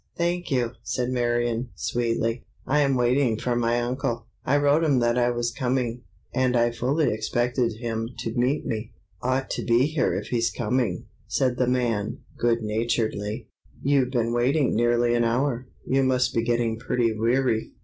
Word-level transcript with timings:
"Thank 0.17 0.49
you," 0.49 0.71
said 0.81 1.09
Marion, 1.11 1.69
sweetly. 1.75 2.43
"I 2.65 2.79
am 2.79 2.95
waiting 2.95 3.37
for 3.37 3.55
my 3.55 3.79
uncle. 3.79 4.25
I 4.43 4.57
wrote 4.57 4.83
him 4.83 4.97
that 4.97 5.15
I 5.15 5.29
was 5.29 5.51
coming, 5.51 6.01
and 6.33 6.57
I 6.57 6.71
fully 6.71 7.13
expected 7.13 7.73
him 7.73 8.09
to 8.17 8.33
meet 8.33 8.65
me." 8.65 8.93
"Ought 9.21 9.51
to 9.51 9.63
be 9.63 9.85
here 9.85 10.15
if 10.15 10.29
he's 10.29 10.49
coming," 10.49 11.05
said 11.27 11.57
the 11.57 11.67
man, 11.67 12.17
good 12.35 12.63
naturedly; 12.63 13.49
"you've 13.83 14.09
been 14.09 14.33
waiting 14.33 14.73
nearly 14.75 15.13
an 15.13 15.23
hour. 15.23 15.67
You 15.85 16.01
must 16.01 16.33
be 16.33 16.41
getting 16.41 16.79
pretty 16.79 17.13
weary." 17.15 17.73